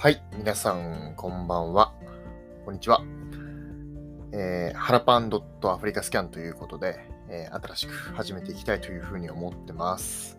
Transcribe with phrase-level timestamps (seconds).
[0.00, 1.92] はい、皆さん、こんばんは。
[2.64, 3.02] こんにちは。
[4.32, 10.38] えー、ハラパンドットアフリカスキャンということで、えー、新しく始めていきたいというふうに思ってます。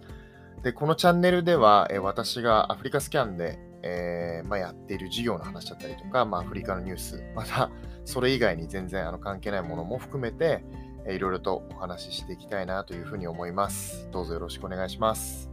[0.64, 7.70] で、このチャンネルでは、えー私がアフリカスキャンで、えーまあ、やっている事業の話だったりとか、まあ、アフリカのニュース、また
[8.04, 10.66] それ以外に全然あの関係ないものも含めて、
[11.06, 14.10] えーいろいろとお話ししていきたいなというふうに思います。
[14.10, 15.51] どうぞよろしくお願いします。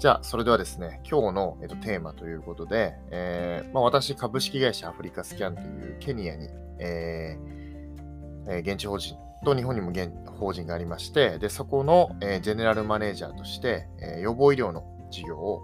[0.00, 15.60] じゃあ、それではですね、今日の、えっと、テーマということで、えーまあ、私、株式会社アフリカスキャンというケニアに、えーえー現地法人と日本にも現法人がありまして、でそこの、えージェネラルマネージャーとして、えー予防医療の事業を、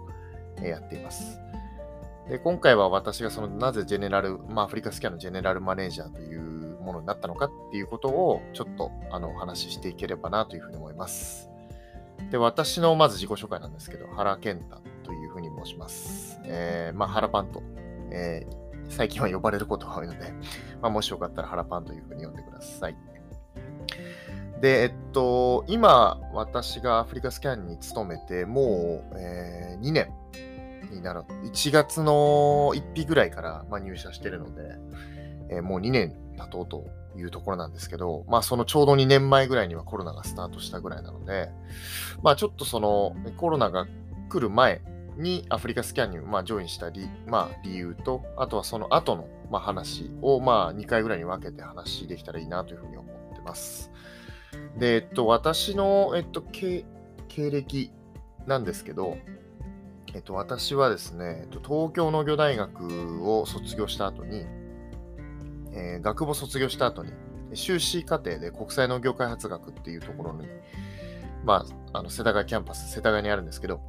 [0.57, 1.39] えーやっています。
[2.29, 11.49] で今回は私がそのなぜジェネラル、まあ、アフリカスキャンのジェネラルマネージャーというものになったのかっていうことをちょっとあのお話ししていければなというふうに思います。
[12.31, 16.39] で、私のまず自己紹介なんですけど、原健太というふうに申します。
[16.43, 17.61] えーまあ、原パンと、
[18.11, 20.33] えー最近は呼ばれることが多いので、
[20.81, 22.95] まあ、もしよかったら原パンというふうに呼んでください。
[24.61, 30.13] で、えっと、今、私がアフリカスキャンに勤めて、もう、えー2年
[30.89, 31.21] になる。
[31.43, 34.77] 1月の1日ぐらいから、まあ、入社してるので、
[35.49, 41.49] えーもう2年経とうというところなんですけど、まあ、そのちょうど2年前ぐらいにはコロナがスタートしたぐらいなので、
[42.21, 43.87] まあ、ちょっとそのコロナが
[44.29, 44.81] 来る前
[45.17, 53.91] にアフリカスキャンに、まあ、ジョインした理,、まあ、理由と、あとはその後の、まあ、話を、まあ、2回ぐらいに分けて話できたらいいなというふうに思ってます。
[54.77, 56.85] で、えっと、私の、えっと、経
[57.35, 57.91] 歴
[58.45, 59.17] なんですけど、
[60.13, 64.45] えっと、私はですね、東京農業大学を卒業した後に、
[65.77, 67.11] えー学部を卒業した後に、
[67.53, 70.47] 修士課程で国際農業開発学っていうところに、
[71.45, 73.79] まあ、あの世田谷キャンパス、世田谷にあるんですけど、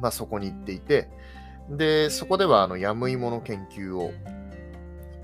[0.00, 1.08] まあ、そこに行っていて、
[1.70, 4.12] で、そこではあのヤムイモの研究を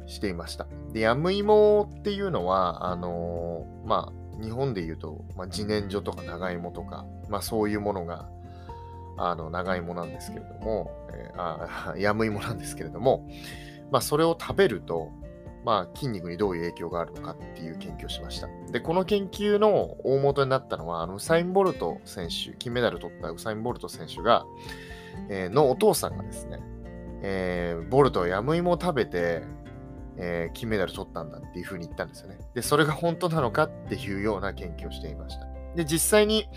[0.07, 0.67] していました。
[0.93, 8.29] で、ヤムイモっていうのは、あのーまあ、日本で言うと、まあ、自然薯とか長芋とか、まあ、そういうものが、
[9.19, 13.29] あの、長芋なんですけれども、えーあ、ヤムイモなんですけれども、
[13.91, 15.11] まあ、それを食べると、
[15.65, 18.49] まあ、筋肉にどういう影響があるのかっていう研究をしました。
[18.71, 24.45] で、この研究の大元になったのは、あのウサイン・ボルト選手、金メダル取ったウサイン・ボルト選手が、
[25.29, 26.59] えーのお父さんがですね、
[27.23, 29.43] えーボルトはヤムイモを食べて、
[30.17, 32.39] えー金メダル取ったんだっていうふうに言ったんですよね。
[32.55, 35.47] で、それが本当なのかっていうような研究をしていました。
[35.77, 36.49] で、実際に、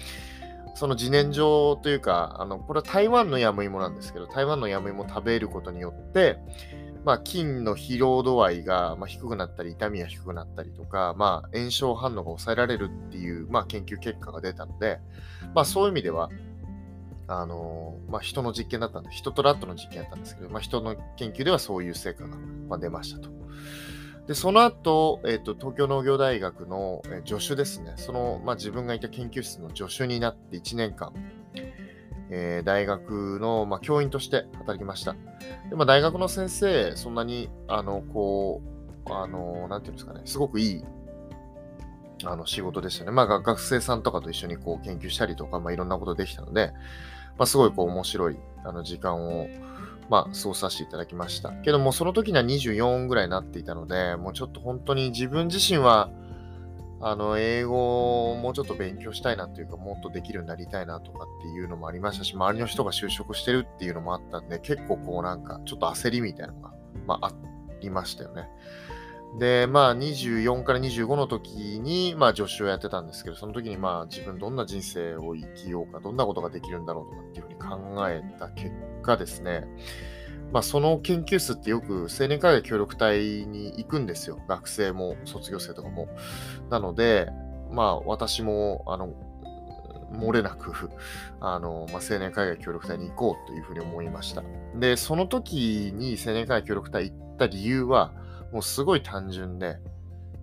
[0.74, 6.38] その自然薯というか、あのこれは台湾のヤムイモなんですけど、台湾のヤムイモを食べることによって、
[7.06, 15.00] まあ、筋の疲労度合いが、ま、低くなったり、痛みが低くなったりとか、まあ、炎症反応が抑えられるっていう、まあ、研究結果が出たので、
[15.54, 16.32] まあ、そういう意味では、
[17.28, 22.38] あのまあ、人の実験だったんで、人とラットの実験だったんですけど、まあ、人の研究ではそういう成果が、
[22.70, 23.30] ま、出ましたと。
[24.28, 27.94] で、その後、えっ、と、東京農業大学の、助手ですね。
[27.98, 31.14] その、まあ、自分がいた研究室の助手になって1年間、
[32.30, 35.14] えー大学の、まあ、教員として働きました。
[35.70, 38.62] でまあ、大学の先生、そんなに、あの、こ
[39.08, 40.84] う、あの、なんていうんですかね、すごくいい、
[42.24, 43.12] あの、仕事でしたね。
[43.12, 46.72] まあ、学生さんとかと一緒にこう研究したりとか、まあ、いろんなことできたので、
[47.38, 49.48] まあ、すごいこう面白い、あの、時間を、
[50.10, 51.52] まあ、過ごさせていただきました。
[51.52, 56.10] けども、その時には24ぐらいになっていたので、もうちょっと本当に自分自身は、
[57.02, 66.74] あの、英語をもうちょっと勉強したいなというか、もっとできるようになりたいなとかっていうのもありましたし、周りの人が就職してるっていうのもあったんで、結構こうなんか、ちょっと焦りみたいなのが、
[67.06, 67.32] まあ、あ
[67.82, 68.50] りましたよね。
[69.38, 78.72] で、まあ、24から25の時に、まあ、助手をやってたんですけど、その時に、まあ、自分どんな人生を生きようか、どんなことができるんだろうとかっていうふうに考えた結
[79.04, 79.68] 果ですね、
[80.56, 84.40] まあ、その研究室ってよく青年海外協力隊に行くんですよ。
[84.48, 86.08] 学生も卒業生とかも。
[86.70, 87.28] なので、
[87.72, 89.10] まあ、私も、あの、
[90.14, 90.72] 漏れなく、
[91.42, 94.44] あの、まあ、青年海外協力隊に行こうというふうに思いました。
[94.80, 98.14] で、その時に青年海外協力隊行った理由は、
[98.54, 99.78] もうすごい単純で、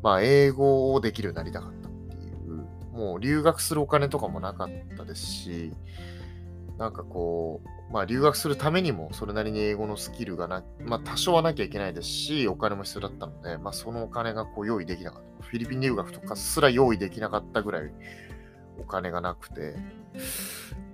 [0.02, 5.72] まあ、英語をできるようになりたかったっていう、もう留学するお金とかもなかったですし、
[6.76, 15.32] なんかこう、まあ留学するためにもそれなりに英語のスキルがな、まあ多少はなきゃいけないですし、お金も必要だったので、まあそのお金がこう用意できなかった。
[15.44, 17.90] フィリピン留学とかすら用意できなかったぐらい
[18.80, 19.74] お金がなくて、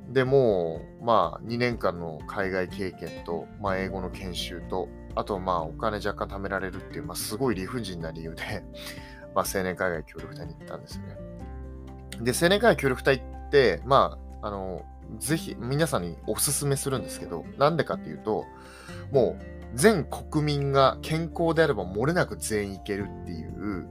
[0.08, 8.64] でも、まあ2年間の海外経験と、まあ英語の研修と、あとまあお金若干貯められるっていう、まあすごい理不尽な理由で、
[9.36, 11.16] まあ青年海外協力隊に行ったんですよね。
[12.22, 14.82] で、青年海外協力隊って、まあ、あの、
[15.18, 18.44] ぜひ皆さんにおすすめするんですけど、なんでかっていうと、
[19.12, 23.88] もう全国民が健康であれば漏れなく全員行けるっていう、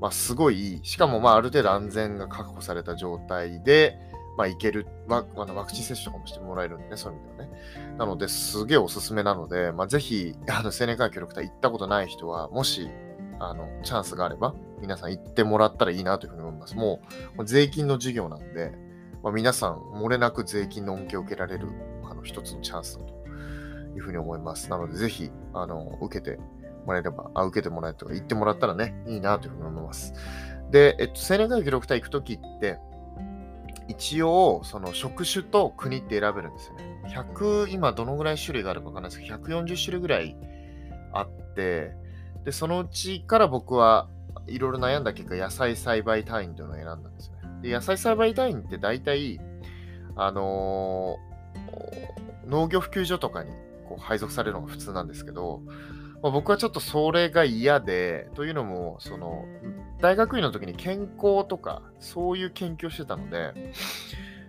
[0.00, 3.98] まあ、すごい、しかもまあある程度安全が確保された状態で、
[4.36, 7.96] まあ、いけるワ、あのワクチン接種とかもしてもらえるんでね、そういう意味ではね。
[7.98, 12.88] なので、すげえおすすめなので、まあ、ぜひ、あの青年会協力隊行ったことない人は、もし、
[13.38, 16.74] あの、チャンスがあれば、皆さん行ってもらったらいいなというふうに思います。
[16.76, 17.00] も
[17.38, 18.72] う、税金の授業なんで、
[19.22, 21.68] まあ、皆さん、漏れなく税金の恩恵を受けられる、
[22.04, 23.14] あの、一つのチャンスだと
[23.96, 24.70] いうふうに思います。
[24.70, 26.38] なので、ぜひ、あの、受けて
[26.86, 30.14] もらえれば、あ、受けてもらえとか言ってもらったらね、いいなというふうに思います。
[30.70, 32.78] で、えっと、青年会協力隊行くときって、
[33.88, 37.02] 一応、その職種と国って選べるんですよね。
[37.08, 40.36] 100、今どのぐらい種類があるかわかんないですけど、140種類ぐらい
[41.12, 41.92] あって、
[42.44, 44.08] で、そのうちから僕は
[44.46, 47.39] いろいろ悩んだ結果、野菜栽培隊員というのを選んだんですね。
[47.62, 49.40] で、野菜栽培隊員って大体、
[50.16, 53.50] あのー、農業普及所とかに
[53.88, 55.62] こう配属されるのが普通なんですけど、
[56.22, 59.46] まあ、僕はちょっとそれが嫌で、というのも、その、
[60.00, 63.54] 大学院の時に健康とか、そういう研究をしてたので、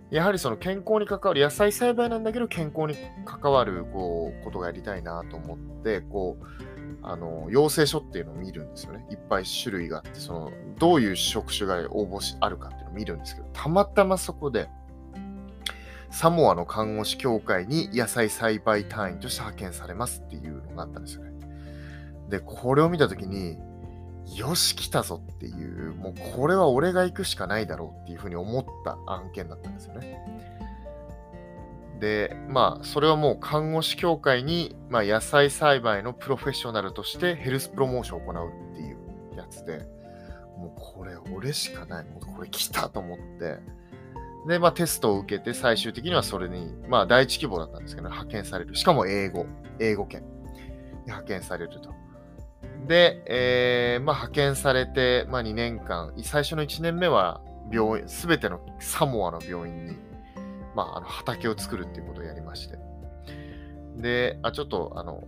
[0.10, 6.71] やはりその健康に関わる、野菜栽培なんだけど、健康に関わるこうことがやりたいなと思って、こう、
[7.02, 9.06] あの、養成所っていうのを見るんですよね。
[9.10, 14.70] いっぱい種類があって、その、どういう職種が応募し、あるかっていうのを見るんですけど、たまたまそこで、
[16.10, 21.32] サモアの看護師協会に野菜栽培隊員として派遣されますっていうのがあったんですよね。
[22.30, 23.58] で、これを見たときに、
[24.36, 30.20] よし、来たぞっていう、もうこれは俺が行くしかないだろうっていうふうに思った案件だったんですよね。
[32.02, 38.98] で、まあ、それはもう看護師協会に、まあ、野菜栽培のプロフェッショナルとしてヘルスプロモーションを行うっていう
[39.38, 39.86] やつで、
[40.58, 42.06] もうこれ俺しかない。
[42.06, 43.60] もうこれ来たと思って、
[44.48, 48.76] で、まあ、テストを受けて最終的にはそれに、まあ、第一希望だったんですけど、派遣される。
[48.76, 49.46] しかも英語、
[49.80, 50.28] 英語圏に
[51.06, 51.94] 派遣されると。
[52.88, 60.11] で、えー、まあ、派遣されて、まあ、2年間、最初の1年目は病院、すべてのサモアの病院に、
[60.76, 62.78] まあ、あの畑を作るっていうことをやりまして。
[63.98, 65.24] で、あ、ちょっと、あの、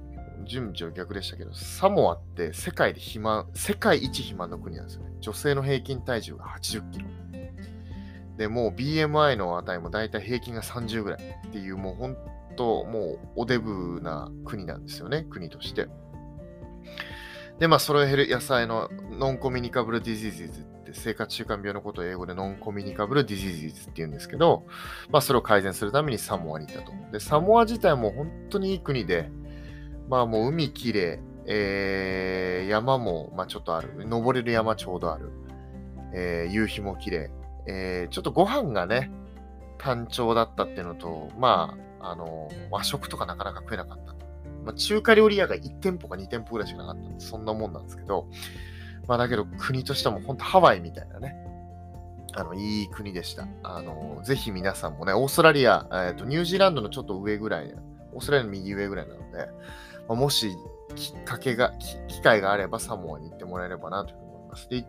[0.45, 5.11] 順序逆でしたけど、サモアって世界で肥満、世界一肥満の国なんですよね。
[5.21, 7.05] 女性の平均体重が80キロ。
[8.37, 12.17] で、もう BMI の値もだいたい平均が30ぐらいっていう、もう本
[12.55, 15.87] 当、もうおデブな国なんですよね、国として。
[17.59, 20.63] で、まあ、それを減る野菜のノンコミュニカブルディジーズっ
[20.93, 24.65] 生活習慣病のことを英語でノンコミュニカブルディジーズって言うんですけど、
[25.09, 26.93] まあ、それを改善するためにサモアに行ったと。
[27.11, 29.29] で、サモア自体も本当にいい国で、
[30.09, 34.07] まあもう海きれい、えー、山も、まあ、ちょっとある。
[34.07, 35.31] 登れる山ちょうどある。
[36.13, 37.43] えー、夕日もきれい。
[37.67, 39.11] えー、ちょっとご飯がね、
[39.77, 44.13] 単調だったっていうのと、まあ、あの、和食とかなかなか食えなかった。
[44.63, 48.27] まあ、中華料理屋が1店舗か2店舗ぐらいしかなかったんで、そんなもんなんですけど、
[49.07, 51.35] まあだけど国としても本当ハワイみたいなね、
[52.35, 53.47] あの、いい国でした。
[53.63, 57.73] あの、ぜひ皆さんもね、オーストラリア、えーと、ニュージーランドのちょっと上ぐらい、
[58.13, 59.37] オーストラリアの右上ぐらいなので、
[60.07, 60.55] まあ、もし
[60.95, 61.73] きっかけが、
[62.07, 64.69] 機会があればサモアに行ってもらえればなというふうに思います。
[64.69, 64.81] で、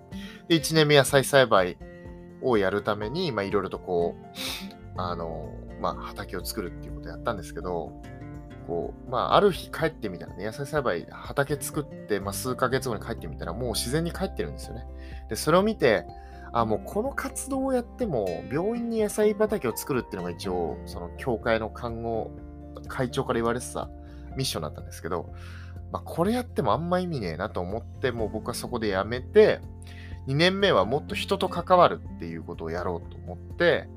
[0.48, 1.76] で1年目野菜栽培
[2.42, 4.16] をやるために、まあいろいろとこ
[4.96, 7.92] う、あの、まあ畑を作るっていうことをやったんですけど、
[8.66, 14.86] こう、まあ、ある日帰ってみたらね、野菜栽培、畑作って、まあ、数ヶ月後に帰ってみたら、もう自然に帰ってるんですよね。
[15.28, 16.06] で、それを見て、
[16.52, 22.30] あ、もうこの活動をやっても、病院に野菜畑を作るっていうのが一応、その教会の看護
[22.88, 23.88] 会長から言われてた
[24.36, 25.32] ミッションだったんですけど、
[25.92, 29.60] まあ、これやってもあんま意味ねえなと思って、もう僕はそこでやめて、
[30.26, 33.88] 2年目はもっと人と関わるっていうことをやろうと思って、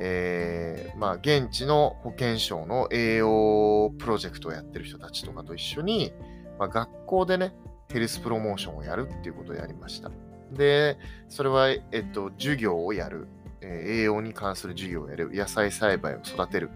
[0.00, 6.12] えー、まあ、現地の保健省の栄養プロジェクトをやってる人たちとかと一緒に、
[6.56, 7.52] まあ、学校でね、
[7.92, 10.10] ヘルスプロモーションをやるっていうことをやりました。
[10.52, 13.26] で、それは、えっと、授業をやる、
[13.60, 16.70] えー、栄養に関する授業をやる、野菜栽培を育てる。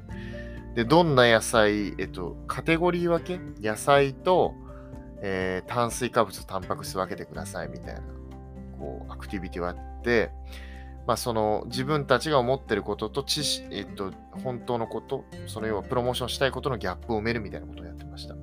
[0.75, 3.38] で、どんな野菜、えっと、カテゴリー分け？
[3.61, 4.55] 野菜と、
[5.21, 8.00] えー、炭水化物、タンパク質分けてくださいみたいな、
[8.79, 10.31] こう、アクティビティをやって、
[11.06, 14.12] まあ、その自分たちが思ってることと知識、えっと、
[14.44, 18.35] 本当のこと、その要はプロモーションしたいことのギャップを埋めるみたいなことをやってました。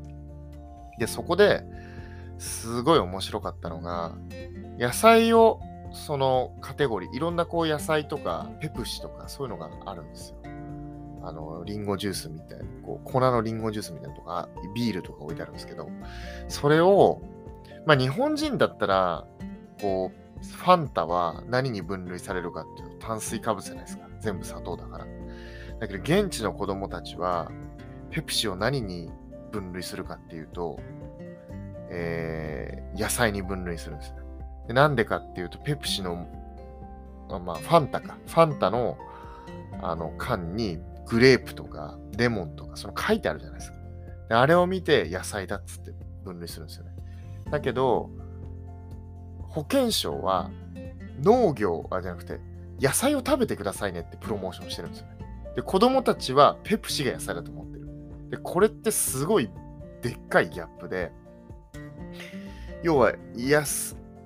[0.98, 1.64] で、そこで
[2.38, 4.14] すごい面白かったのが、
[4.78, 5.60] 野菜を
[5.92, 10.38] そのカテゴリー、いろんなこう野菜とかペプシとかそういうのがあるんですよ。
[11.22, 15.90] あの、リンゴジュースみたいな、こう粉のリンゴジュースみたいなとか、ビールとか置いてあるんですけど、
[16.48, 17.22] それを、
[17.86, 19.28] まあ日本人だったら、
[19.82, 24.08] こう、ファンタは何に分類されるかっていうと炭水化物じゃないですか。
[24.22, 25.06] 全部砂糖だから。
[25.80, 27.52] だけど現地の子供たちは
[28.10, 29.10] ペプシを何に
[29.52, 30.80] 分類するかっていうと、
[31.90, 34.14] えー、野菜に分類するんです
[34.68, 34.74] で。
[34.74, 36.28] なんでかっていうと、ペプシの、
[37.28, 38.18] まあ、ファンタか。
[38.28, 38.98] ファンタの
[39.82, 40.78] あの缶に
[41.08, 43.78] グレープとかレモンとか、その書いてあるじゃないですか。
[44.30, 45.92] であれを見て野菜だっつって
[46.24, 46.92] 分類するんですよね。
[47.50, 48.10] だけど、
[49.50, 50.50] 保健省は
[51.22, 52.40] 農業あじゃなくて
[52.80, 55.18] 野菜を食べてくださいねってプロモーションしてるんですよね。
[55.56, 57.90] で、子供たちはペプシが野菜だと思ってる。
[58.30, 59.50] で、これってすごい
[60.02, 61.12] でっかいギャップで、
[62.82, 63.64] 要は、いや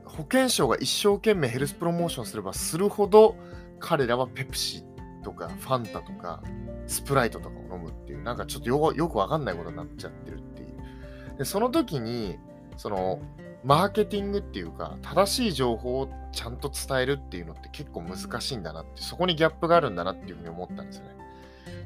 [0.06, 3.36] 保健省が一生懸命ヘルスプロモーションすればするほど、
[3.80, 4.84] 彼らはペプシ
[5.24, 6.44] とかファンタとか
[6.86, 11.38] スプライトとかを飲むっていう、なんかちょっとよよくわかんないことになっちゃってるっていう。
[11.40, 12.38] で、その時に、
[12.78, 13.20] その、
[13.64, 21.12] マーケティングっていうか、正しい情報をちゃんと伝えるっていうのって結構難しいんだなって、そこにギャップがあるんだなっていうふうに思ったんですよね。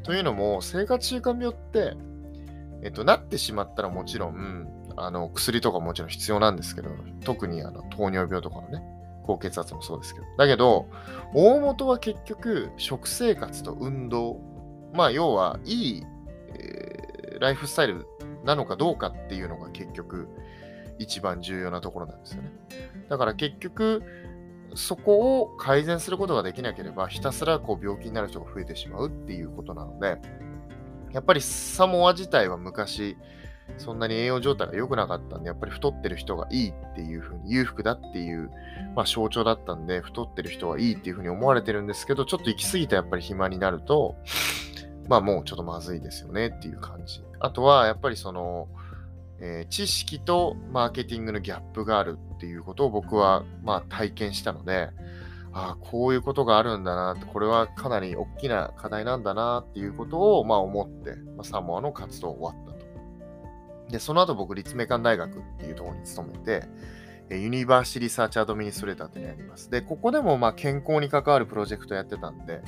[0.04, 1.96] というのも、生活習慣病って、
[2.82, 6.90] えっと、なってしまったらもちろん、あの薬とかもちろん必要なんですけど、
[7.24, 8.84] 特にあの糖尿病とかのね、
[9.28, 10.26] 高血圧もそうですけど。
[10.38, 10.88] だけど、
[11.36, 14.40] 大元は結局、食生活と運動。
[14.94, 16.04] まあ、要は、いい、
[16.54, 18.08] えー、ライフスタイル
[18.46, 20.30] なのかどうかっていうのが結局、
[21.00, 22.52] 一番重要なところなんですよね。
[23.10, 24.04] だから結局、
[24.76, 30.20] そこを改善することができなければ、ひたすらこう病気になる人が増えてしまうっていうことなので、
[31.14, 33.18] やっぱりサモア自体は昔、
[33.78, 38.50] そんなに栄養状態が良くなかったんで、やっぱり太ってる人がいいっていうふうに、裕福だっていう、
[38.96, 44.16] まあ、象徴だったんで、太ってる人はいいっていうふうに思われてるんですけど、ちょっと行き過ぎたやっぱり暇になると、
[45.08, 47.24] まあもうちょっとまずいですよねっていう感じ。
[47.40, 48.68] あとは、やっぱりその、
[49.40, 54.90] えー、知識とマーケティングのギャップがあるっていうことを僕はまあ体験したので、
[55.54, 62.86] ああ、こういうことがあるんだなって、これはかなり大きな課題なんだなっていうことをまあ思って、まあ、サモアの活動終わったと。
[63.90, 66.68] で、その後僕、立命館大学っていうところに勤めて、
[67.30, 69.70] University Research Administrator ってのやります。
[69.70, 72.62] で、ここでもまあ健康に関わるプロジェクトやってたんで、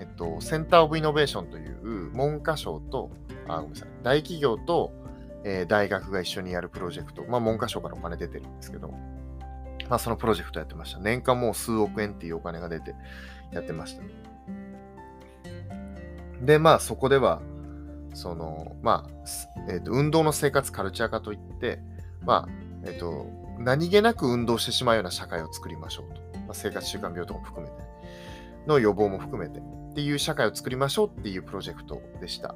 [0.00, 3.10] えっと、 Center of Innovation という文科省と、
[3.46, 4.92] あ、ごめんなさい、大企業と
[5.44, 8.88] えー、大学が一緒にやるプロジェクト、まあ、文科省からお金出てるんですけど、
[9.88, 11.00] まあ、そのプロジェクトやってました。
[11.00, 12.94] 年間もう数億円っていうお金が出て
[13.52, 14.02] やってました。
[16.44, 17.40] で、まあ、そこでは、
[18.14, 19.10] その、まあ、
[19.68, 21.80] えっ、ー、と、運動の生活カルチャー化といって、
[22.24, 22.48] まあ、
[22.84, 23.26] えっ、ー、と、
[23.58, 26.38] 何気なく運動してしまうような社会を作りましょうと。
[26.40, 27.82] まあ、生活習慣病とかも含めて、
[28.66, 29.62] の予防も含めてっ
[29.94, 32.54] ていう社会を作りましょうっていうプロジェクトでした。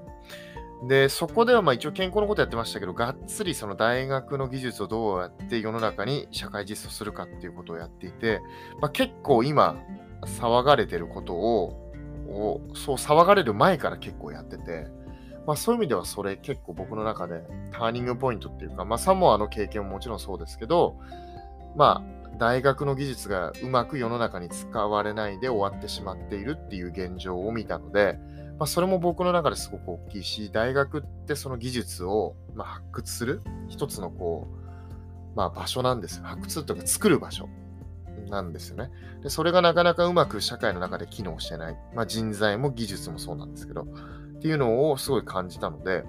[0.89, 8.41] で、そこではまあ一応健康のことやってましたけど、がっつりその大学の技術をどうやって世の中に社会実装するかっていうことをやっていて、
[8.81, 9.77] まあ、結構今
[10.23, 11.79] 騒がれてることを
[12.29, 14.87] をそう騒がれる前から結構やってて、
[15.47, 20.97] まあ、そういう意味ではそれ結構僕の中でターニングポイントっていうか、まあ、サモアの経験ももちろんそうですけど、
[21.77, 28.19] まあ、大学の技術がうまく世の中に使われないで終わってしまっているっていう現状を見たので、
[28.62, 34.47] まあ、それも僕の中ですごく大きいし、大学ってその技術を、ま発掘する一つのこ
[35.35, 36.26] う、まあ、場所なんですよ。
[36.26, 37.49] 発掘というか作る場所
[38.28, 38.92] なんですよね。
[39.21, 41.76] で、それがなかなかうまく社会の中で機能してない。
[41.92, 46.04] まあ、人材も技術もそうなんですけど、っていうのをすごい感じたので、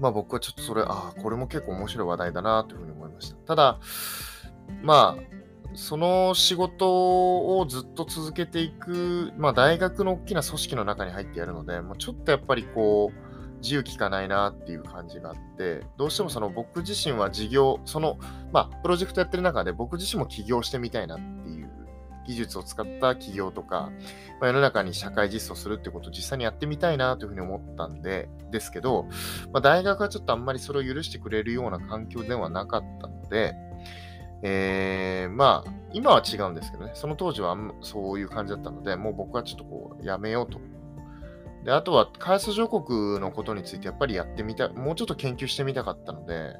[0.00, 3.36] まあ僕はちょっとそれ、ああ、これも結構面白い話題だなというふうに思いました。
[3.36, 3.78] ただ、
[4.82, 5.35] まあ、
[5.76, 13.26] その仕事をずっと続けていく、まあ、大学の大きな組織の中に入ってやるので、もうちょっとやっぱりこう、
[13.62, 18.18] 自由聞かないなっていう感じがあって、どうしてもその僕自身は事業、その、
[18.52, 21.70] まあ、プロジェクトやってる中で僕自身も起業してみたいなっていう
[22.26, 23.90] 技術を使った起業とか、
[24.40, 29.04] まあ、世の中に社会実装するってことを実際にやってみたいなというふうに思ったんで、ですけど、
[29.52, 33.54] まあ、大学はちょっとあんまりそれを許してくれるような環境ではなかったので、
[34.42, 40.60] えー、まあ、今は違うんですけどね、その当時はそういう感じだったので、もう僕はちょっとこう、やめようと。
[41.64, 46.56] で、あとは、開発上国のことについてやっぱりやってみた、もうちょっと研究してみたかったので、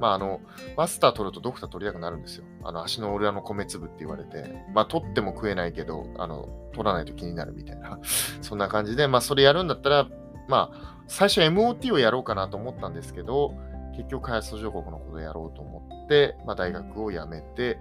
[0.00, 0.40] まあ、あの、
[0.76, 2.44] マスター取るとドクター取りたくなるんですよ。
[2.64, 7.98] あの、足の裏の米粒って言われて、まあ、取っても食えないけど、あの、取らないと気になるみたいな、
[8.40, 10.06] そんな感じで、まあ、それやるんだったら、
[10.48, 13.54] まあ、最初 MOT をやろうかなと思ったんですけど、
[13.98, 17.80] 結局開発途上国のことをやろうと思って、まあ、大学を辞めて、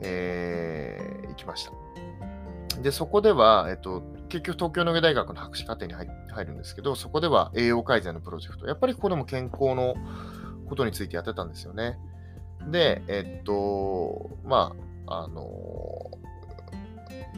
[0.00, 1.64] えー、行きまし
[2.74, 2.80] た。
[2.80, 6.06] で、そこでは、えっと、結局東京農業大学の博士課程に入
[6.46, 8.66] るんですけど、そこでは栄養改善のプロジェクト。
[8.66, 9.94] やっぱりここでも健康の
[10.70, 11.98] ことについてやってたんですよね。
[12.70, 14.74] で、えっと、ま
[15.06, 15.44] あ、あの、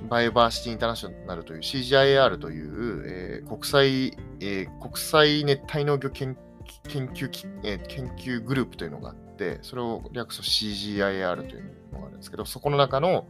[0.09, 6.50] バイオバーシティインターナショナルという CGIAR という、えー、国際、えー、国際熱帯農業研究
[6.89, 7.31] 研究
[7.65, 13.29] え、研究グループというのがあって、それを略すと CGIR というのがあるんですけど、そこの中の、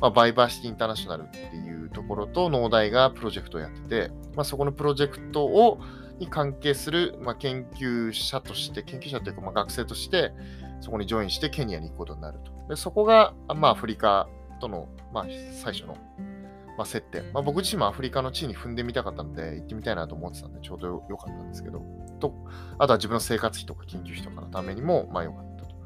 [0.00, 5.80] まあ、バイバーシティインターナショナルっていうところと農大がプロジェクトをやってて、まあ、そこのプロジェクトを
[6.18, 10.32] に関係する、まあ、研究者として、研究者というか、まあ、学生として、
[10.80, 12.52] そこにジョインしてケニアに行くことになると。
[12.68, 14.28] でそこが、まあ、アフリカ
[14.60, 15.26] との、まあ、
[15.62, 15.96] 最初の、
[16.82, 17.32] まあ、接点。
[17.32, 21.80] まあ、僕自身もアフリカの地に踏んでみたかったので、行ってみたいなと思ってたんで、ちょうどよかったんですけど、
[22.18, 22.34] と
[22.78, 25.76] あとは自分の生活費とか研究費とかのためにも、まあ、よかったと。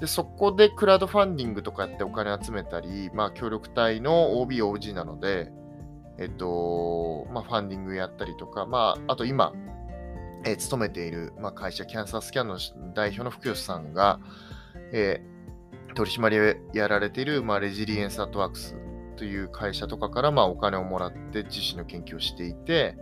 [0.00, 5.50] で、そこでクラウドファンディングとかやってお金集めたり、まあ、協力隊の OB、OG なので、
[6.18, 9.52] えっと、まあ、ファンディングやったりとか、まあ、あと今、
[10.44, 12.58] えー、勤めている、まあ、会社、キャンサースキャンの
[12.94, 14.20] 代表の福吉さんが、
[14.92, 18.76] えー、取締りをやられている、まあ、レジリエンス・アットワークス
[19.16, 22.96] という会社とかから、まあ、お金をもらって自身の研究をしていて、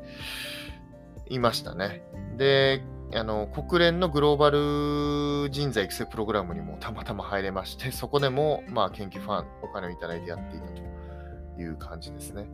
[1.30, 2.02] いましたね。
[2.36, 2.82] で、
[3.14, 12.46] あの国連のグローバル人材育成プログラムにもたまたま入れまして、そこでも、まあ、研究ファン、お金をいただいてやっていたという感じですね。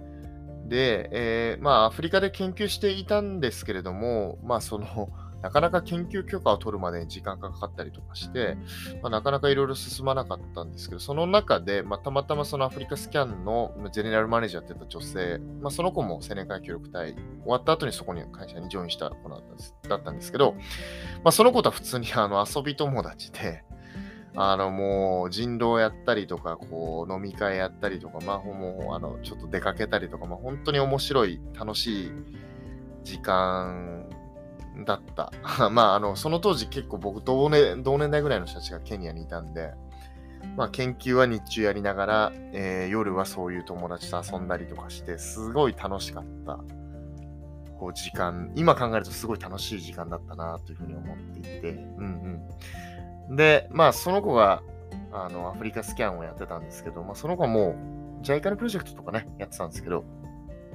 [0.67, 5.11] で、えー、まあ、アフリカで研究していたんですけれども、まあ、その、
[5.43, 8.57] なかなか研究許可を取るまでに時間がかかったりとかして、
[9.03, 20.55] まあ、なかなかいろいろ進まなかったんですけど、その中で、まあ、たまたまそのアフリカスキャンのジェネラルマネージャーって言った女性、まあ、その子も青年会協力隊終わった後にそこに会社にジョインした子だったんですだったんですけど、
[21.23, 23.63] まあ、その子とは普通にあの遊び友達で、
[24.39, 32.13] あの、もう、人狼やったりとか、こう、飲み会やったりとか、まあ、もう、あの、ちょっと出かけたりとか、まあ、本当に面白い、楽しい
[33.03, 34.06] 時間
[34.85, 35.33] だった。
[35.71, 39.75] まあ、あの、その当時結構僕同年、同年代ぐらいの人たちがケニアにいたんで、
[40.57, 46.59] まあ、研究は日中やりながら、えー、夜はそういう友達と遊んだりとかして、すごい楽しかった。
[47.79, 52.49] こう時間、今考えるとすごい楽しい時間だったなというふうに思っていて、うん
[53.29, 53.37] うん。
[53.37, 54.63] で、まあ、その子が、
[55.13, 57.77] あの、アフリカスキャンをやってたんですけど、まあ、その子はも
[58.23, 60.05] う、ジャイカルプロジェクトとかね、やってたんですけど、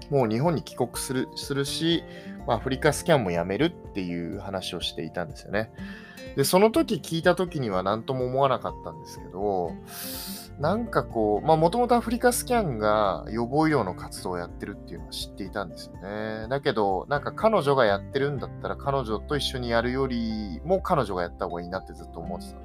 [0.09, 2.03] もう日本に帰国するするし、
[2.47, 5.71] まあ、アフリカスキャンもやめるっていう話をしていたんですよね。
[6.35, 9.71] で、その時聞いた時には何とも思わなかったんですけど、
[10.59, 16.47] なんかこう、まあもともとアフリカスキャンが予防医療の活動をやってるっていうのは知っていたんですよね。
[16.49, 22.59] だけど、なんか彼女がやってるんだったら彼女と一緒にやるよりも彼女がやった方がいいなってずっと思ってた。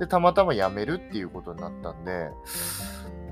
[0.00, 2.30] で、たまたま辞めるっていうことになったんで、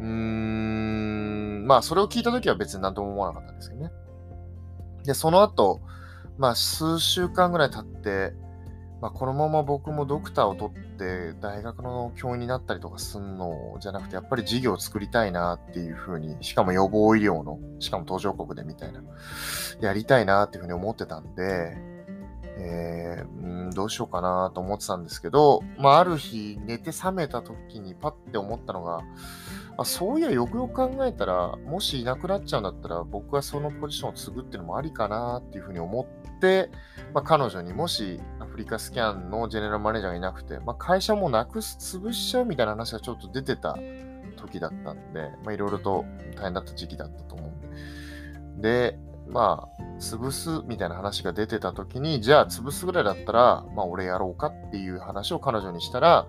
[0.01, 3.91] うーん、まあそれを聞いた時は別に何とも思わなかったんですけどね。
[5.05, 5.81] で、その後、
[6.37, 8.35] まあ数週間ぐらい経って、
[9.01, 19.01] まあ、このまま僕もドクターを取って大学の教員になったりとかすんのじゃなくて、やっぱり事業を作りたいなっていうふうに、しかも予防医療の、しかも途上国でみたいな、
[19.81, 21.77] やりたいなっていうふうに思ってたんで、
[22.61, 29.03] えー、んどうしようかなと思ってたんですけど、まあ、ある日寝て覚めた時にパッて思ったのが、
[29.81, 36.71] あそういやよくよく考えたら、もしいなくなっちゃうんだったら、僕はそのポジションを継ぐっていうのもありかなっていうふうに思って、
[37.15, 43.79] まあ、彼女にもしアフリカスキャンのジェネラルマネージャーがいなくて、まあ、会社もなくす、潰しちゃうみたいな話がちょっと出てた
[44.37, 47.51] 時だったんで、いろいろと大変だった時期だったと思う
[48.59, 48.91] んで。
[48.91, 56.27] で、まあ、潰すみたいな話が出てた時に、じゃあ潰すぐらいだったら、まあ俺やろうかっていう話を彼女にしたら、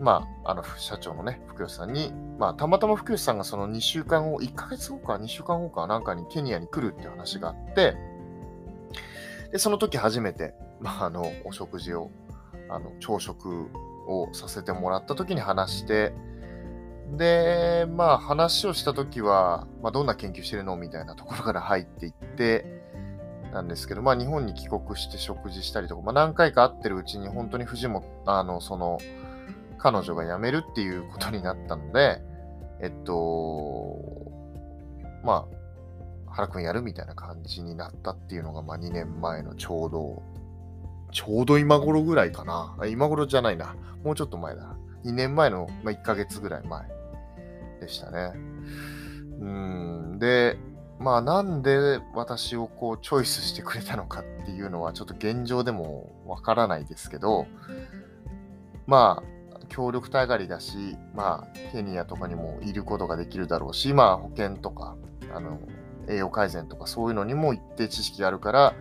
[0.00, 7.96] まあ、あの、社長のね、福吉さんに、まあ、たまたま福吉さんがその2週間後、1ヶ月後か2週間後かなんかにケニアに来るっていう話があって、
[9.52, 12.10] で、その時初めて、まあ、あの、お食事を、
[12.68, 13.70] あの、朝食
[14.08, 16.12] をさせてもらった時に話して、
[17.16, 22.82] で、まあ、話をした時は、まあ、どんな研究してるのみたいなところから入っていって、
[23.52, 28.98] なんですけど、まあ、日本に帰国して食事したりとか、まあ、何回か会ってるうちに、本当に藤本、あの、その、
[29.84, 32.22] 彼女が辞めるっていうことになったので、
[32.80, 34.00] えっと、
[35.22, 35.46] ま
[36.26, 40.22] あ、原くんやるみたいな感じになったっていうのが、まあ、2年前のちょうど、
[41.12, 42.74] ちょうど今頃ぐらいかな。
[42.88, 43.76] 今頃じゃないな。
[44.02, 44.74] もうちょっと前だ。
[45.04, 46.88] 2年前の、まあ、1ヶ月ぐらい前
[47.82, 48.32] でしたね。
[49.38, 50.18] うん。
[50.18, 50.56] で、
[50.98, 57.46] まあなんで私をこうチョイスしてくれたのかっていうのはちょっと現状でもわからないですけど、
[58.86, 59.34] まあ
[59.74, 64.96] 協力隊狩りだし、まあ、ケニアとかにもいることができるだろうし、まあ、保険とか、
[65.34, 65.58] あの、
[66.08, 68.74] 栄養改善とかそういうのにも一定知識があるから、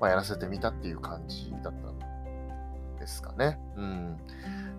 [0.00, 3.56] まあ、やらせてみたっていう感じだったんですかね。
[3.76, 4.16] うん。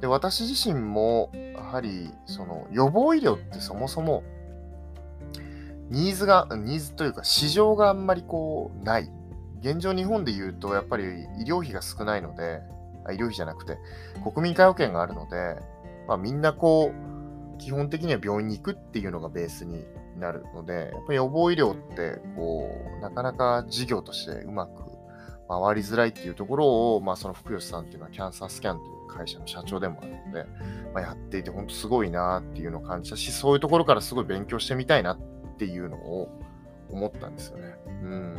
[0.02, 4.23] で、私自身も、やはり、その、予防医療ってそもそも、
[5.89, 9.10] ニーズが、ニーズというか市場があんまりこう、ない。
[9.62, 11.06] 現状日本で言うと、やっぱり
[11.39, 12.60] 医療費が少ないので、
[13.12, 13.78] 医療費じゃなくて、
[14.24, 15.58] 国民皆保険があるので、
[16.08, 19.86] まあ、みんなこう、基本的には病院に行くっていうのがベースに
[20.20, 24.84] なるので、やっぱ予防医療って、こう、なかなか事業としてうまく
[25.48, 30.46] 回りづらいっていうところを、まあ、その福吉さんっていうのはキャンサースキャンという会社の社長でもあるので、
[30.94, 35.18] まあ、やっていて本当すごいなっていうのを感じたし、そういうところからすごい勉強してみたいなっ
[35.58, 36.30] ていうのを
[36.89, 37.76] 思ったんですよね。
[37.88, 38.36] うん。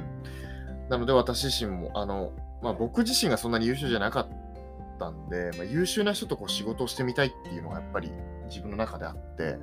[0.88, 4.34] なので私自身も、あの、まあ、僕自身がそんなに優秀じゃなかった
[4.98, 8.10] たんで、まあ、優秀な人とこう仕事をしてみたいっていうのがやっぱり
[8.46, 9.58] 自分の中であって、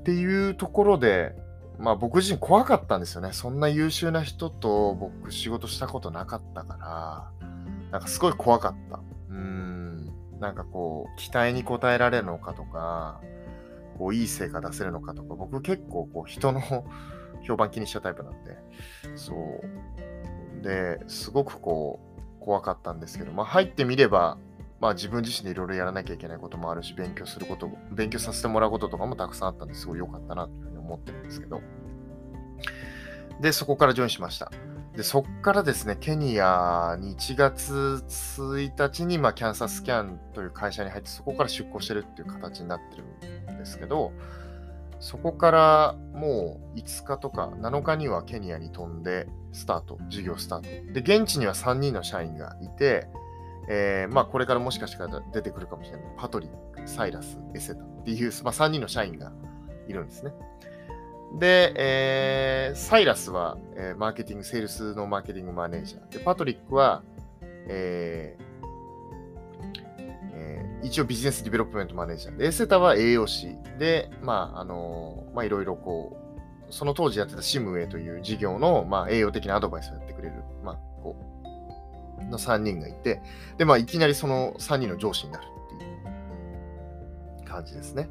[0.00, 1.34] っていうところで、
[1.78, 3.32] まあ僕自身怖かったんですよね。
[3.32, 7.48] そんな優秀な人と僕仕事したことなかったから、
[7.90, 9.00] なんかすごい怖かった。
[9.30, 10.10] うん。
[10.40, 13.20] なんかこう、期待に応えられるのかとか、
[13.98, 16.60] こう、いい成果出せるのかとか、僕結構こう、人の
[17.42, 18.56] 評判気にしたタイプなんで、
[19.14, 20.62] そう。
[20.62, 22.05] で、すごくこう、
[22.46, 24.38] 怖かったんですけど、まあ入ってみれば、
[24.80, 31.60] まあ自分自身でいろいろやらなきゃいけないこともあるし、勉強すること、勉強させてもらうこととかもたくさんあったんですごい良かったなというふうに思ってるんですけど。
[33.40, 34.52] で、そこからジョインしました。
[34.96, 44.12] で、そこからですね、ケニアに1月1日に、まあ、キャンサスキャンという会社に入って、そこから出向してるっていう形になってるんですけど、
[45.00, 50.92] そこからもう5日とか7日にはケニアに飛んでスタート、事業スタート。
[50.92, 53.08] で、現地には3人の社員がいて、
[53.68, 56.06] えー、まあこれからもしかしたら出てくるかもしれない。
[56.16, 56.50] パトリッ
[56.82, 59.32] ク、サイラス、エセタっていう、まあ、3人の社員が
[59.88, 60.32] いるんですね。
[61.38, 66.12] で、えー、サイラスは、えー、マーケティング、セールスのマーケティングマネージャー。
[66.12, 67.02] で、パトリックは、
[67.68, 68.44] えー
[70.34, 72.36] えー、一応ビジネスディベロップメントマネージャー。
[72.36, 76.25] で、エセタは栄養士で、まあ、あのまあ、いろいろこう、
[76.70, 81.16] その当時やってたシムウェイという事業の、まあ、栄養的なアドバイスをやってくれる、まあ、こ
[82.20, 83.22] う、の3人がいて、
[83.58, 85.88] で、まあ、いきなりその3人の上司になるってい
[87.42, 88.08] う感じですね。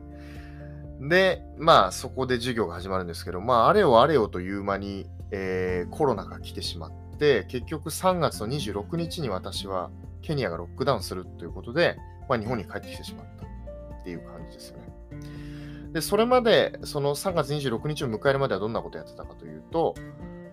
[1.02, 9.90] で、まあ、そこで授業が始まるんですけど、まあ、あれよあれよという間に、えー、コロナが来てしまって、結局3月の26日に私は
[10.22, 11.98] ケニアがロックダウンするということで、
[12.30, 14.85] まあ、日本に帰ってきてしまったっていう感じですよね。
[15.96, 19.96] で、それまで、その3月26日を迎えるまではどんなことやってたかというと、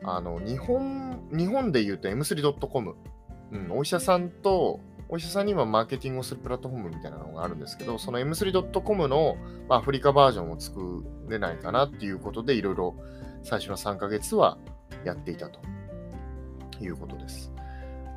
[0.05, 2.95] あの、日本、日本で言うと M3.com、
[3.51, 4.79] うん、お医者さんと
[5.09, 9.37] お医者さんにはマーケティングをするプラットフォームみたいなのがあるんですけど、その M3.com の、
[9.69, 12.95] まあ、アフリカバージョンを作れないかなっていうことで、いろいろ
[13.43, 14.59] 最初の3ヶ月は
[15.05, 15.61] やっていたと
[16.81, 17.52] いうことです。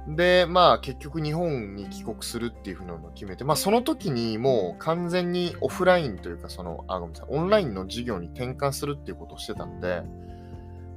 [0.08, 10.04] で、まあ結局日本に帰国するっていうふうなのを決めて、まあその時にもう完全にオフラインというか、その、あ、ごめんなさい、オンラインの授業に転換するっていうことをしてたので、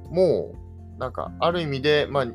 [0.09, 0.53] も
[0.97, 2.25] う、なんかある意味で、まあ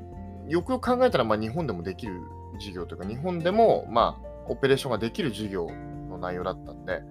[0.49, 2.21] よくよく考えたら、まあ日本でもできる
[2.59, 5.69] 事業というか、日本でも、まあ、オペレーションができる事業
[6.09, 7.03] の内容だったんで、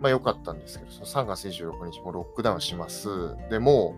[0.00, 3.08] まあ良かったんですけど、その3月26日もロックダウンします。
[3.48, 3.94] でも、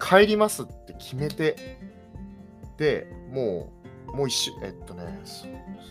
[0.00, 1.56] 帰りますって決めて、
[3.32, 3.72] も
[4.12, 5.42] う、もう一週、えっとねそ、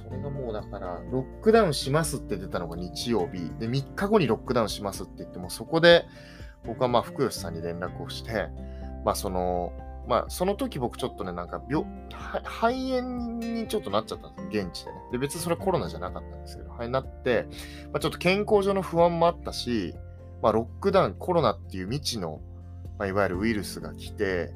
[0.04, 6.06] それがもうだから、ロックダウンしますって出たのが日曜日、で、3日後にロックダウンしますって言っても、そこで、
[6.66, 8.48] 僕はまあ、福吉さんに連絡をして、
[9.06, 9.72] まあ、その、
[10.08, 11.86] まあ、その時僕ちょっとね、なんか病、
[12.44, 14.98] 肺炎にちょっとなっちゃったんです現地でね。
[15.12, 17.46] で、別にそれコロナじゃなかったんですけど、肺になって、
[17.92, 19.94] まあ、ちょっと健康上の不安もあったし、
[20.42, 22.42] まあ、ロックダウン、コロナっていう未知の、
[22.98, 24.54] まあ、いわゆるウイルスが来て、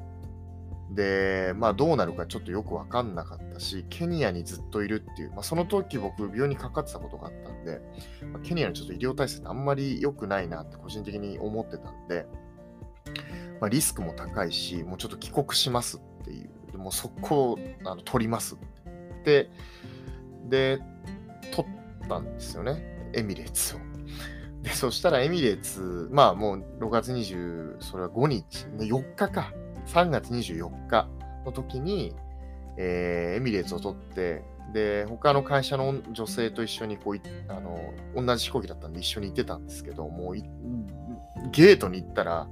[0.94, 7.80] で、まあ、どうなるかちょっとよくわかんなかったし、ケニアにずっといるっていう、まあ、その時僕、病にかかってたことがあったんで、
[8.32, 12.26] まあ、ケニアのちょっと医療体制ってあんまり良くないなって個人的に思ってたんで、
[13.60, 19.50] まあ、リスクも高いし、もうちょっと帰国しますっていう、もう速攻あの取りますって、
[20.48, 20.80] で、
[21.52, 23.78] 取ったんですよね、エミレーツを。
[24.62, 29.52] で、そしたらエミレーツ、まあもう6月20、それは5日、4日か、
[29.86, 31.08] 3月24日
[31.44, 32.14] の時に、
[32.76, 34.42] えー、エミレーツを取って、
[34.72, 37.78] で、他の会社の女性と一緒にこうあの、
[38.14, 40.34] 同じ飛行機だったんで一緒に行ってたんですけど、もう
[41.50, 42.48] ゲートに行ったら、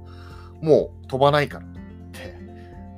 [0.61, 1.69] もう飛ばないからっ
[2.11, 2.37] て。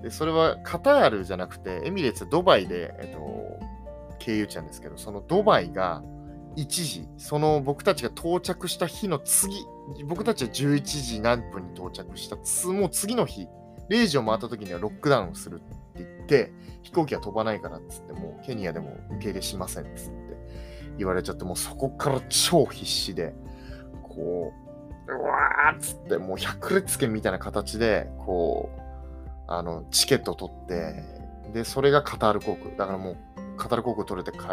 [0.03, 3.59] で、それはカタールじゃなくて、エミレーツドバイで、えっと、
[4.19, 6.03] 経由地なんですけど、そのドバイが
[6.57, 9.55] 1時、その僕たちが到着した日の次、
[10.05, 12.35] 僕たちは11時何分に到着した、
[12.71, 13.47] もう次の日、
[13.93, 16.51] 0時を回った時にはロックダウンするって言って、
[16.81, 20.37] 飛行機は飛ばないからっつって、もうケニアでも受け入れしませんっつって
[20.97, 23.33] 言われちゃって、もうそこから超必死で、
[24.03, 24.51] こ
[25.07, 28.81] う、うわーっつって、もう百列拳みたいな形で、こう
[29.47, 31.03] あの、チケットを取って、
[31.53, 32.75] で、それがカタール航空。
[32.75, 33.17] だからもう、
[33.57, 34.45] カタール航空取れて帰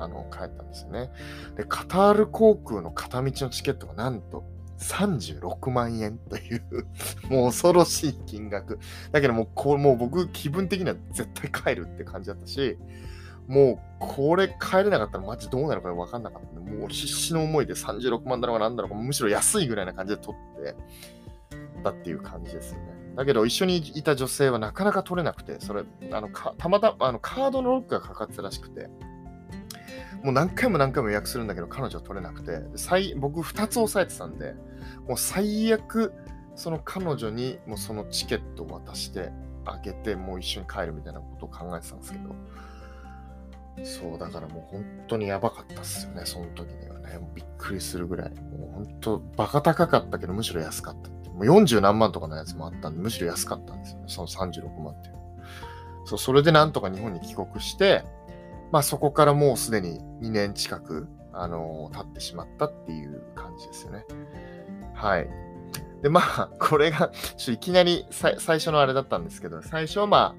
[0.00, 1.10] あの帰ったんですよね。
[1.56, 4.44] で、カタール航空の片道のチケットがなんと
[4.78, 6.86] 36万円という
[7.28, 8.78] もう恐ろしい金額。
[9.12, 12.78] だけどもう、こもう僕、気分的には絶対帰るって感じだったし、
[13.46, 20.74] もうこれ帰れなかったらマジどうなるか分かんなかったんで、もう必死の思いで36万だろうが何だろうか、むしろ安いぐらいな感じで取って
[21.82, 22.94] たっていう感じですよね。
[23.16, 28.88] だけど一緒にいた女性はなかなか取れなくて、それ、あのたまたまあのカードのロックがかかってたらしくて、
[30.24, 34.54] もう何回も何回も予約するんだけど、彼女は取れなくて、最僕2つ押さえてたんで、
[35.06, 36.14] もう最悪、
[36.56, 39.32] その彼女にもうそのチケットを渡して
[39.66, 42.34] あげて、もう一緒に帰るみたいなことを考えてたんですけど、
[43.84, 47.18] そう、だからもう本当にやばかったっすよね、その時にはね。
[47.34, 48.30] びっくりするぐらい。
[48.30, 51.10] もう本当、バカ高かったけど、むしろ安かった。
[51.32, 54.04] もう40何万とかのやつもあったんで、むしろ安かったんですよね。
[54.06, 55.14] その36万っていう。
[56.06, 58.04] そう、それでなんとか日本に帰国して、
[58.74, 64.04] まあそこからもうすでに2年近く、あのー、経ってしまったっていう感じですよね。
[64.92, 65.28] はい。
[66.02, 67.12] で、まあ、これが、
[67.48, 70.34] いきなり最初のあれだったんですけど、最初はまあ、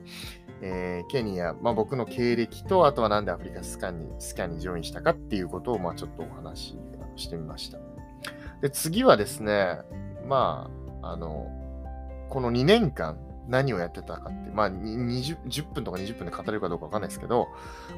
[0.62, 6.78] えー、ケニア、まあ、僕の経歴と、あとはなんでアフリカスキャンにスキャンにジョインしたかっていうことを、まあ、ちょっとお話し
[7.16, 7.78] してみました。
[8.60, 9.78] で、次はですね、
[10.28, 10.70] ま
[11.02, 11.48] あ、あの、
[12.30, 13.18] この2年間
[13.48, 17.48] 何をやってたかって、まあ20、10分とか20分で語れるかどうかわかんないですけど、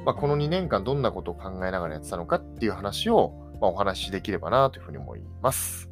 [0.06, 5.90] まあ、この2年間どんなことを考えながらやってたのかっていう話を、まあ、お話しできればなというふうに思います。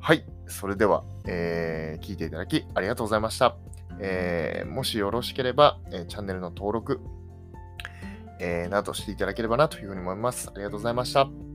[0.00, 0.24] はい。
[0.46, 3.56] それでは、えー、聞いていただきありがとうございました。
[4.00, 7.00] えー、もしよろしければ、えー、チャンネルの登録、
[8.40, 10.48] えー、などしていただければなというふうに思います。
[10.48, 11.51] ありがとうございました。